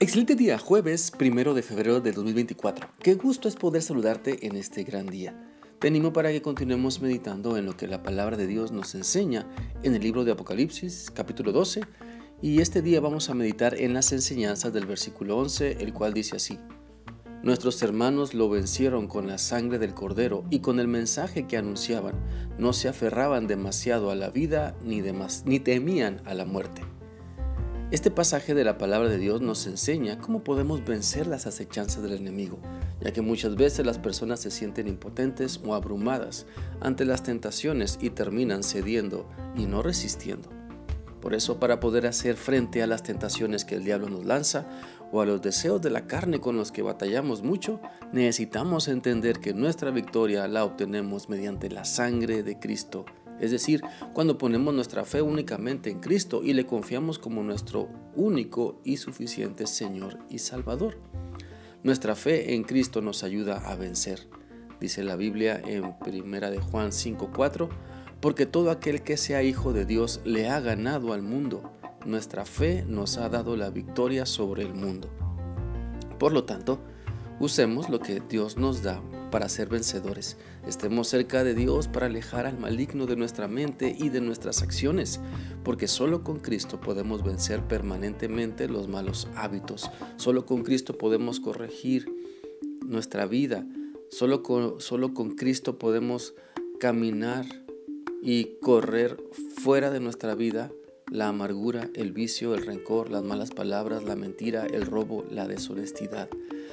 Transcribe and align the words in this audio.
Excelente 0.00 0.36
día, 0.36 0.58
jueves 0.58 1.10
primero 1.10 1.54
de 1.54 1.62
febrero 1.62 2.00
de 2.00 2.12
2024. 2.12 2.88
Qué 3.00 3.14
gusto 3.14 3.48
es 3.48 3.56
poder 3.56 3.82
saludarte 3.82 4.46
en 4.46 4.54
este 4.54 4.84
gran 4.84 5.06
día. 5.06 5.34
Te 5.80 5.88
animo 5.88 6.12
para 6.12 6.30
que 6.30 6.40
continuemos 6.40 7.02
meditando 7.02 7.56
en 7.56 7.66
lo 7.66 7.76
que 7.76 7.88
la 7.88 8.00
palabra 8.04 8.36
de 8.36 8.46
Dios 8.46 8.70
nos 8.70 8.94
enseña 8.94 9.48
en 9.82 9.96
el 9.96 10.02
libro 10.02 10.24
de 10.24 10.30
Apocalipsis, 10.30 11.10
capítulo 11.12 11.50
12. 11.50 11.80
Y 12.40 12.60
este 12.60 12.80
día 12.80 13.00
vamos 13.00 13.28
a 13.28 13.34
meditar 13.34 13.74
en 13.74 13.92
las 13.92 14.12
enseñanzas 14.12 14.72
del 14.72 14.86
versículo 14.86 15.36
11, 15.36 15.78
el 15.80 15.92
cual 15.92 16.14
dice 16.14 16.36
así. 16.36 16.60
Nuestros 17.42 17.82
hermanos 17.82 18.34
lo 18.34 18.48
vencieron 18.48 19.08
con 19.08 19.26
la 19.26 19.38
sangre 19.38 19.80
del 19.80 19.94
cordero 19.94 20.44
y 20.48 20.60
con 20.60 20.78
el 20.78 20.86
mensaje 20.86 21.48
que 21.48 21.56
anunciaban. 21.56 22.14
No 22.56 22.72
se 22.72 22.86
aferraban 22.86 23.48
demasiado 23.48 24.12
a 24.12 24.14
la 24.14 24.30
vida 24.30 24.76
ni, 24.84 25.02
ni 25.44 25.58
temían 25.58 26.22
a 26.24 26.34
la 26.34 26.44
muerte. 26.44 26.82
Este 27.90 28.10
pasaje 28.10 28.52
de 28.52 28.64
la 28.64 28.76
palabra 28.76 29.08
de 29.08 29.16
Dios 29.16 29.40
nos 29.40 29.66
enseña 29.66 30.18
cómo 30.18 30.44
podemos 30.44 30.84
vencer 30.84 31.26
las 31.26 31.46
acechanzas 31.46 32.02
del 32.02 32.12
enemigo, 32.12 32.58
ya 33.00 33.12
que 33.12 33.22
muchas 33.22 33.56
veces 33.56 33.86
las 33.86 33.98
personas 33.98 34.40
se 34.40 34.50
sienten 34.50 34.88
impotentes 34.88 35.58
o 35.64 35.74
abrumadas 35.74 36.44
ante 36.80 37.06
las 37.06 37.22
tentaciones 37.22 37.98
y 38.02 38.10
terminan 38.10 38.62
cediendo 38.62 39.26
y 39.56 39.64
no 39.64 39.80
resistiendo. 39.80 40.50
Por 41.22 41.32
eso, 41.32 41.58
para 41.58 41.80
poder 41.80 42.06
hacer 42.06 42.36
frente 42.36 42.82
a 42.82 42.86
las 42.86 43.02
tentaciones 43.02 43.64
que 43.64 43.76
el 43.76 43.84
diablo 43.84 44.10
nos 44.10 44.26
lanza 44.26 44.68
o 45.10 45.22
a 45.22 45.26
los 45.26 45.40
deseos 45.40 45.80
de 45.80 45.88
la 45.88 46.06
carne 46.06 46.40
con 46.40 46.58
los 46.58 46.70
que 46.70 46.82
batallamos 46.82 47.42
mucho, 47.42 47.80
necesitamos 48.12 48.88
entender 48.88 49.40
que 49.40 49.54
nuestra 49.54 49.90
victoria 49.90 50.46
la 50.46 50.66
obtenemos 50.66 51.30
mediante 51.30 51.70
la 51.70 51.86
sangre 51.86 52.42
de 52.42 52.58
Cristo 52.58 53.06
es 53.40 53.50
decir, 53.50 53.82
cuando 54.12 54.38
ponemos 54.38 54.74
nuestra 54.74 55.04
fe 55.04 55.22
únicamente 55.22 55.90
en 55.90 56.00
Cristo 56.00 56.42
y 56.42 56.52
le 56.52 56.66
confiamos 56.66 57.18
como 57.18 57.42
nuestro 57.42 57.88
único 58.14 58.80
y 58.84 58.96
suficiente 58.96 59.66
Señor 59.66 60.18
y 60.28 60.38
Salvador. 60.38 60.98
Nuestra 61.82 62.14
fe 62.14 62.54
en 62.54 62.64
Cristo 62.64 63.00
nos 63.00 63.22
ayuda 63.22 63.58
a 63.70 63.76
vencer. 63.76 64.28
Dice 64.80 65.04
la 65.04 65.16
Biblia 65.16 65.60
en 65.64 65.94
1 66.04 66.50
de 66.50 66.58
Juan 66.58 66.90
5:4, 66.90 67.68
porque 68.20 68.46
todo 68.46 68.70
aquel 68.70 69.02
que 69.02 69.16
sea 69.16 69.42
hijo 69.42 69.72
de 69.72 69.84
Dios 69.84 70.20
le 70.24 70.48
ha 70.48 70.60
ganado 70.60 71.12
al 71.12 71.22
mundo. 71.22 71.72
Nuestra 72.04 72.44
fe 72.44 72.84
nos 72.86 73.18
ha 73.18 73.28
dado 73.28 73.56
la 73.56 73.70
victoria 73.70 74.26
sobre 74.26 74.62
el 74.62 74.74
mundo. 74.74 75.08
Por 76.18 76.32
lo 76.32 76.44
tanto, 76.44 76.80
usemos 77.38 77.88
lo 77.88 78.00
que 78.00 78.20
Dios 78.20 78.56
nos 78.56 78.82
da 78.82 79.00
para 79.30 79.48
ser 79.48 79.68
vencedores. 79.68 80.36
Estemos 80.66 81.08
cerca 81.08 81.44
de 81.44 81.54
Dios 81.54 81.88
para 81.88 82.06
alejar 82.06 82.46
al 82.46 82.58
maligno 82.58 83.06
de 83.06 83.16
nuestra 83.16 83.48
mente 83.48 83.96
y 83.98 84.08
de 84.08 84.20
nuestras 84.20 84.62
acciones, 84.62 85.20
porque 85.64 85.88
solo 85.88 86.24
con 86.24 86.40
Cristo 86.40 86.80
podemos 86.80 87.22
vencer 87.22 87.62
permanentemente 87.62 88.68
los 88.68 88.88
malos 88.88 89.28
hábitos. 89.36 89.90
Solo 90.16 90.46
con 90.46 90.62
Cristo 90.62 90.98
podemos 90.98 91.40
corregir 91.40 92.12
nuestra 92.84 93.26
vida. 93.26 93.66
Solo 94.10 94.42
con, 94.42 94.80
solo 94.80 95.12
con 95.14 95.36
Cristo 95.36 95.78
podemos 95.78 96.34
caminar 96.80 97.44
y 98.22 98.56
correr 98.60 99.22
fuera 99.62 99.90
de 99.90 100.00
nuestra 100.00 100.34
vida 100.34 100.70
la 101.10 101.28
amargura, 101.28 101.90
el 101.94 102.12
vicio, 102.12 102.54
el 102.54 102.64
rencor, 102.64 103.10
las 103.10 103.22
malas 103.22 103.50
palabras, 103.50 104.04
la 104.04 104.16
mentira, 104.16 104.66
el 104.66 104.86
robo, 104.86 105.24
la 105.30 105.46
deshonestidad. 105.46 106.28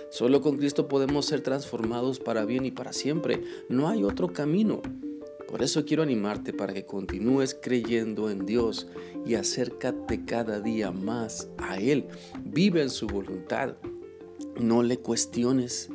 Solo 0.10 0.42
con 0.42 0.58
Cristo 0.58 0.88
podemos 0.88 1.26
ser 1.26 1.42
transformados 1.42 2.20
para 2.20 2.46
bien 2.46 2.66
y 2.66 2.72
para 2.72 2.94
siempre. 2.94 3.42
No 3.70 3.88
hay 3.90 4.04
otro 4.04 4.34
camino. 4.34 4.82
Por 5.48 5.62
eso 5.62 5.86
quiero 5.86 6.04
animarte 6.04 6.54
para 6.54 6.74
que 6.74 6.86
continúes 6.86 7.58
creyendo 7.60 8.30
en 8.30 8.46
Dios 8.46 8.88
y 9.26 9.36
acércate 9.36 10.26
cada 10.26 10.60
día 10.60 10.92
más 10.92 11.50
a 11.58 11.78
Él. 11.78 12.06
Vive 12.44 12.82
en 12.82 12.90
su 12.90 13.08
voluntad. 13.08 13.76
No 14.60 14.84
le 14.84 14.98
cuestiones. 14.98 15.90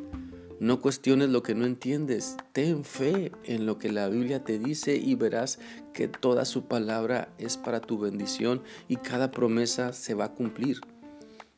No 0.60 0.78
cuestiones 0.82 1.30
lo 1.30 1.42
que 1.42 1.54
no 1.54 1.64
entiendes. 1.64 2.36
Ten 2.52 2.84
fe 2.84 3.32
en 3.44 3.64
lo 3.64 3.78
que 3.78 3.90
la 3.90 4.10
Biblia 4.10 4.44
te 4.44 4.58
dice 4.58 4.94
y 4.94 5.14
verás 5.14 5.58
que 5.94 6.06
toda 6.06 6.44
su 6.44 6.64
palabra 6.64 7.32
es 7.38 7.56
para 7.56 7.80
tu 7.80 7.98
bendición 7.98 8.62
y 8.86 8.96
cada 8.96 9.30
promesa 9.30 9.94
se 9.94 10.12
va 10.12 10.26
a 10.26 10.34
cumplir. 10.34 10.82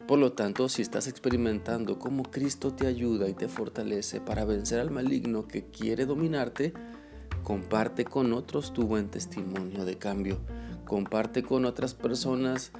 Por 0.06 0.20
lo 0.20 0.34
tanto, 0.34 0.68
si 0.68 0.82
estás 0.82 1.08
experimentando 1.08 1.98
cómo 1.98 2.22
Cristo 2.22 2.74
te 2.74 2.86
ayuda 2.86 3.28
y 3.28 3.34
te 3.34 3.48
fortalece 3.48 4.20
para 4.20 4.44
vencer 4.44 4.78
al 4.78 4.92
maligno 4.92 5.48
que 5.48 5.64
quiere 5.64 6.06
dominarte, 6.06 6.72
comparte 7.42 8.04
con 8.04 8.32
otros 8.32 8.72
tu 8.72 8.84
buen 8.84 9.08
testimonio 9.08 9.84
de 9.84 9.98
cambio. 9.98 10.38
Comparte 10.84 11.42
con 11.42 11.64
otras 11.64 11.94
personas 11.94 12.70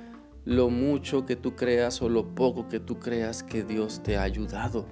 lo 0.45 0.71
mucho 0.71 1.27
que 1.27 1.35
tú 1.35 1.57
creas 1.57 2.01
o 2.01 2.09
lo 2.09 2.33
poco 2.37 2.69
que 2.69 2.79
tú 2.79 3.01
creas 3.01 3.43
que 3.43 3.65
Dios 3.65 4.05
te 4.05 4.17
ha 4.17 4.23
ayudado. 4.23 4.87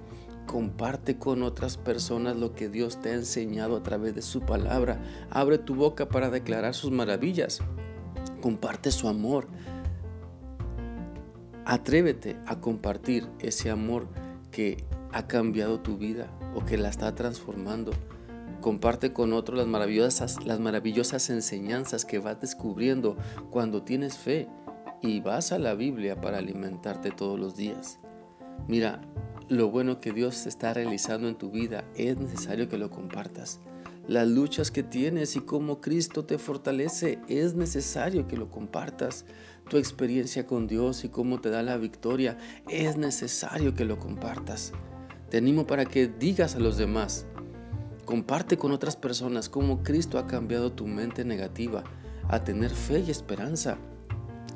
Comparte 0.51 1.17
con 1.17 1.43
otras 1.43 1.77
personas 1.77 2.35
lo 2.35 2.53
que 2.53 2.67
Dios 2.67 2.99
te 2.99 3.11
ha 3.11 3.13
enseñado 3.13 3.77
a 3.77 3.83
través 3.83 4.15
de 4.15 4.21
su 4.21 4.41
palabra. 4.41 5.01
Abre 5.29 5.57
tu 5.57 5.75
boca 5.75 6.09
para 6.09 6.29
declarar 6.29 6.73
sus 6.73 6.91
maravillas. 6.91 7.61
Comparte 8.41 8.91
su 8.91 9.07
amor. 9.07 9.47
Atrévete 11.63 12.35
a 12.47 12.59
compartir 12.59 13.29
ese 13.39 13.69
amor 13.69 14.09
que 14.51 14.83
ha 15.13 15.25
cambiado 15.25 15.79
tu 15.79 15.97
vida 15.97 16.29
o 16.53 16.65
que 16.65 16.77
la 16.77 16.89
está 16.89 17.15
transformando. 17.15 17.93
Comparte 18.59 19.13
con 19.13 19.31
otros 19.31 19.57
las 19.57 19.67
maravillosas, 19.67 20.45
las 20.45 20.59
maravillosas 20.59 21.29
enseñanzas 21.29 22.03
que 22.03 22.19
vas 22.19 22.41
descubriendo 22.41 23.15
cuando 23.51 23.83
tienes 23.83 24.17
fe 24.17 24.49
y 25.01 25.21
vas 25.21 25.53
a 25.53 25.59
la 25.59 25.75
Biblia 25.75 26.19
para 26.19 26.39
alimentarte 26.39 27.09
todos 27.11 27.39
los 27.39 27.55
días. 27.55 28.01
Mira, 28.67 29.01
lo 29.49 29.69
bueno 29.69 29.99
que 29.99 30.11
Dios 30.11 30.45
está 30.47 30.73
realizando 30.73 31.27
en 31.27 31.35
tu 31.35 31.51
vida 31.51 31.83
es 31.95 32.17
necesario 32.17 32.69
que 32.69 32.77
lo 32.77 32.89
compartas. 32.89 33.59
Las 34.07 34.27
luchas 34.27 34.71
que 34.71 34.83
tienes 34.83 35.35
y 35.35 35.41
cómo 35.41 35.79
Cristo 35.79 36.25
te 36.25 36.37
fortalece 36.37 37.19
es 37.27 37.53
necesario 37.53 38.27
que 38.27 38.37
lo 38.37 38.49
compartas 38.49 39.25
tu 39.69 39.77
experiencia 39.77 40.45
con 40.45 40.67
Dios 40.67 41.05
y 41.05 41.09
cómo 41.09 41.39
te 41.39 41.49
da 41.49 41.63
la 41.63 41.77
victoria, 41.77 42.37
es 42.67 42.97
necesario 42.97 43.73
que 43.73 43.85
lo 43.85 43.99
compartas. 43.99 44.73
Te 45.29 45.37
animo 45.37 45.65
para 45.65 45.85
que 45.85 46.07
digas 46.07 46.55
a 46.55 46.59
los 46.59 46.75
demás, 46.75 47.25
comparte 48.03 48.57
con 48.57 48.73
otras 48.73 48.97
personas 48.97 49.47
cómo 49.47 49.81
Cristo 49.81 50.17
ha 50.19 50.27
cambiado 50.27 50.73
tu 50.73 50.87
mente 50.87 51.23
negativa 51.23 51.85
a 52.27 52.43
tener 52.43 52.71
fe 52.71 52.99
y 52.99 53.11
esperanza. 53.11 53.77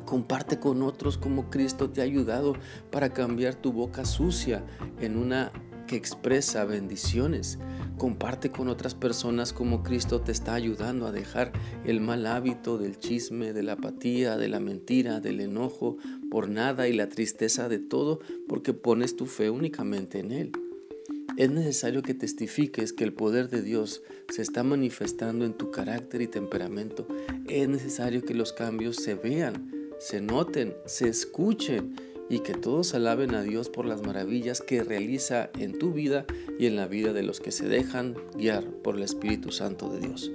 Comparte 0.06 0.60
con 0.60 0.82
otros 0.84 1.18
cómo 1.18 1.50
Cristo 1.50 1.90
te 1.90 2.02
ha 2.02 2.04
ayudado 2.04 2.54
para 2.92 3.14
cambiar 3.14 3.56
tu 3.56 3.72
boca 3.72 4.06
sucia 4.06 4.64
en 5.00 5.18
una 5.18 5.52
que 5.88 5.96
expresa 5.96 6.66
bendiciones. 6.66 7.60
Comparte 7.98 8.52
con 8.52 8.68
otras 8.68 8.96
personas 8.96 9.54
cómo 9.54 9.84
Cristo 9.84 10.22
te 10.22 10.32
está 10.32 10.54
ayudando 10.54 11.08
a 11.08 11.12
dejar 11.12 11.54
el 11.86 12.02
mal 12.02 12.26
hábito 12.26 12.78
del 12.78 13.00
chisme, 13.00 13.54
de 13.54 13.64
la 13.64 13.74
apatía, 13.74 14.38
de 14.38 14.50
la 14.50 14.60
mentira, 14.60 15.20
del 15.20 15.40
enojo 15.40 15.98
por 16.30 16.50
nada 16.50 16.88
y 16.88 16.94
la 16.94 17.08
tristeza 17.08 17.70
de 17.70 17.80
todo 17.80 18.20
porque 18.48 18.74
pones 18.74 19.16
tu 19.16 19.26
fe 19.26 19.50
únicamente 19.50 20.20
en 20.20 20.32
Él. 20.32 20.52
Es 21.38 21.52
necesario 21.52 22.02
que 22.02 22.14
testifiques 22.14 22.94
que 22.94 23.04
el 23.04 23.14
poder 23.14 23.50
de 23.50 23.62
Dios 23.62 24.04
se 24.30 24.42
está 24.42 24.64
manifestando 24.64 25.44
en 25.46 25.54
tu 25.54 25.70
carácter 25.70 26.22
y 26.22 26.28
temperamento. 26.28 27.08
Es 27.48 27.68
necesario 27.68 28.24
que 28.24 28.34
los 28.34 28.54
cambios 28.54 28.96
se 28.96 29.16
vean, 29.16 29.70
se 30.06 30.22
noten, 30.22 30.76
se 30.86 31.10
escuchen 31.10 31.96
y 32.30 32.42
que 32.42 32.54
todos 32.54 32.94
alaben 32.94 33.34
a 33.34 33.42
Dios 33.42 33.70
por 33.70 33.88
las 33.88 34.04
maravillas 34.04 34.62
que 34.62 34.84
realiza 34.84 35.50
en 35.58 35.80
tu 35.80 35.94
vida 35.94 36.28
y 36.60 36.68
en 36.68 36.76
la 36.76 36.86
vida 36.86 37.12
de 37.12 37.24
los 37.24 37.40
que 37.40 37.52
se 37.52 37.68
dejan 37.68 38.14
guiar 38.36 38.64
por 38.84 38.98
el 38.98 39.02
Espíritu 39.02 39.52
Santo 39.52 39.90
de 39.90 40.02
Dios. 40.02 40.32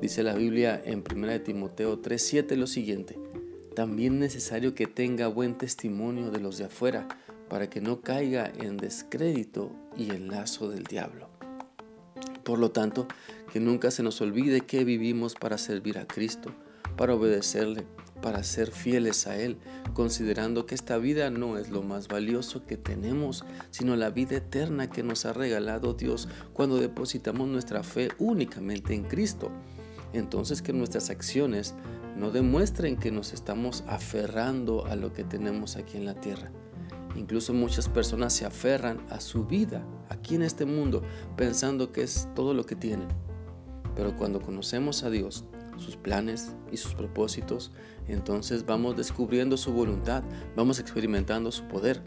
Dice 0.00 0.22
la 0.22 0.34
Biblia 0.34 0.80
en 0.84 1.02
1 1.02 1.40
Timoteo 1.40 1.98
3:7 1.98 2.54
lo 2.54 2.68
siguiente, 2.68 3.18
también 3.74 4.14
es 4.14 4.20
necesario 4.20 4.76
que 4.76 4.86
tenga 4.86 5.26
buen 5.26 5.58
testimonio 5.58 6.30
de 6.30 6.38
los 6.38 6.56
de 6.56 6.66
afuera, 6.66 7.08
para 7.48 7.68
que 7.68 7.80
no 7.80 8.02
caiga 8.02 8.52
en 8.60 8.76
descrédito 8.76 9.72
y 9.96 10.10
en 10.10 10.28
lazo 10.28 10.70
del 10.70 10.84
diablo. 10.84 11.28
Por 12.44 12.60
lo 12.60 12.70
tanto, 12.70 13.08
que 13.52 13.58
nunca 13.58 13.90
se 13.90 14.04
nos 14.04 14.20
olvide 14.20 14.60
que 14.60 14.84
vivimos 14.84 15.34
para 15.34 15.58
servir 15.58 15.98
a 15.98 16.06
Cristo, 16.06 16.54
para 16.96 17.14
obedecerle, 17.14 17.86
para 18.22 18.42
ser 18.42 18.70
fieles 18.70 19.26
a 19.26 19.36
Él, 19.36 19.58
considerando 19.94 20.66
que 20.66 20.74
esta 20.74 20.98
vida 20.98 21.30
no 21.30 21.58
es 21.58 21.70
lo 21.70 21.82
más 21.82 22.08
valioso 22.08 22.62
que 22.62 22.76
tenemos, 22.76 23.44
sino 23.70 23.96
la 23.96 24.10
vida 24.10 24.36
eterna 24.36 24.90
que 24.90 25.02
nos 25.02 25.26
ha 25.26 25.32
regalado 25.32 25.94
Dios 25.94 26.28
cuando 26.52 26.78
depositamos 26.78 27.48
nuestra 27.48 27.82
fe 27.82 28.08
únicamente 28.18 28.94
en 28.94 29.04
Cristo. 29.04 29.50
Entonces 30.12 30.62
que 30.62 30.72
nuestras 30.72 31.10
acciones 31.10 31.74
no 32.16 32.30
demuestren 32.30 32.96
que 32.96 33.12
nos 33.12 33.32
estamos 33.32 33.84
aferrando 33.86 34.86
a 34.86 34.96
lo 34.96 35.12
que 35.12 35.24
tenemos 35.24 35.76
aquí 35.76 35.98
en 35.98 36.06
la 36.06 36.14
tierra. 36.14 36.50
Incluso 37.14 37.52
muchas 37.52 37.88
personas 37.88 38.32
se 38.32 38.46
aferran 38.46 39.00
a 39.10 39.20
su 39.20 39.44
vida 39.44 39.86
aquí 40.08 40.34
en 40.34 40.42
este 40.42 40.66
mundo 40.66 41.02
pensando 41.36 41.92
que 41.92 42.02
es 42.02 42.28
todo 42.34 42.54
lo 42.54 42.64
que 42.64 42.76
tienen. 42.76 43.08
Pero 43.94 44.16
cuando 44.16 44.40
conocemos 44.40 45.02
a 45.02 45.10
Dios, 45.10 45.44
sus 45.78 45.96
planes 45.96 46.52
y 46.70 46.76
sus 46.76 46.94
propósitos, 46.94 47.72
entonces 48.08 48.64
vamos 48.66 48.96
descubriendo 48.96 49.56
su 49.56 49.72
voluntad, 49.72 50.22
vamos 50.54 50.78
experimentando 50.78 51.52
su 51.52 51.64
poder, 51.64 52.02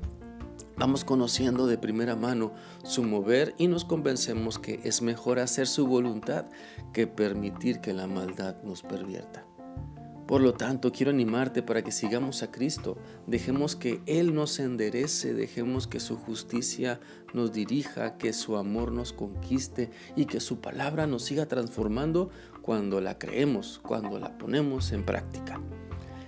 vamos 0.77 1.03
conociendo 1.03 1.67
de 1.67 1.77
primera 1.77 2.15
mano 2.15 2.53
su 2.83 3.03
mover 3.03 3.53
y 3.57 3.67
nos 3.67 3.85
convencemos 3.85 4.59
que 4.59 4.79
es 4.83 5.01
mejor 5.01 5.39
hacer 5.39 5.67
su 5.67 5.87
voluntad 5.87 6.45
que 6.93 7.07
permitir 7.07 7.81
que 7.81 7.93
la 7.93 8.07
maldad 8.07 8.61
nos 8.63 8.81
pervierta. 8.81 9.45
Por 10.29 10.41
lo 10.41 10.53
tanto, 10.53 10.91
quiero 10.91 11.09
animarte 11.09 11.63
para 11.63 11.81
que 11.81 11.91
sigamos 11.91 12.43
a 12.43 12.51
Cristo, 12.51 12.99
dejemos 13.25 13.75
que 13.75 13.99
Él 14.05 14.35
nos 14.35 14.59
enderece, 14.59 15.33
dejemos 15.33 15.87
que 15.87 15.99
su 15.99 16.17
justicia 16.17 16.99
nos 17.33 17.51
dirija, 17.51 18.15
que 18.15 18.31
su 18.31 18.55
amor 18.55 18.91
nos 18.91 19.11
conquiste 19.11 19.89
y 20.15 20.25
que 20.25 20.39
su 20.39 20.59
palabra 20.59 21.07
nos 21.07 21.23
siga 21.23 21.47
transformando 21.47 22.29
cuando 22.61 23.01
la 23.01 23.17
creemos, 23.17 23.81
cuando 23.81 24.19
la 24.19 24.37
ponemos 24.37 24.91
en 24.91 25.03
práctica. 25.03 25.59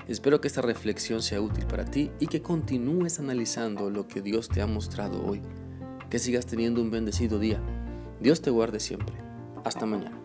Espero 0.07 0.41
que 0.41 0.47
esta 0.47 0.63
reflexión 0.63 1.21
sea 1.21 1.39
útil 1.39 1.67
para 1.67 1.85
ti 1.85 2.09
y 2.19 2.25
que 2.25 2.41
continúes 2.41 3.19
analizando 3.19 3.91
lo 3.91 4.07
que 4.07 4.23
Dios 4.23 4.49
te 4.49 4.63
ha 4.63 4.65
mostrado 4.65 5.23
hoy. 5.23 5.43
Que 6.09 6.17
sigas 6.17 6.47
teniendo 6.47 6.81
un 6.81 6.89
bendecido 6.89 7.37
día. 7.37 7.61
Dios 8.19 8.41
te 8.41 8.49
guarde 8.49 8.79
siempre. 8.79 9.13
Hasta 9.63 9.85
mañana. 9.85 10.20